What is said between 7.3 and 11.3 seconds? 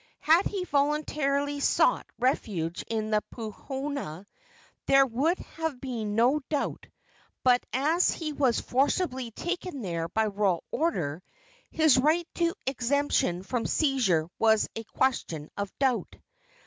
but as he was forcibly taken there by royal order,